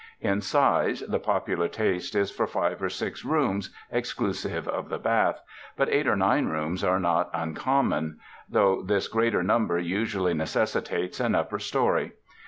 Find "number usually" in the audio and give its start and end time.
9.43-10.33